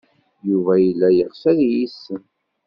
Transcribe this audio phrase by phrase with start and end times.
[0.49, 2.21] Yuba yella yeɣs ad iyi-yessen.